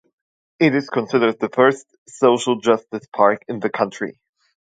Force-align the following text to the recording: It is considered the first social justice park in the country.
It 0.59 0.73
is 0.73 0.89
considered 0.89 1.39
the 1.39 1.49
first 1.49 1.85
social 2.07 2.59
justice 2.59 3.05
park 3.15 3.45
in 3.47 3.59
the 3.59 3.69
country. 3.69 4.19